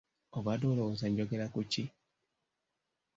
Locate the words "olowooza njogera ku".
0.71-1.61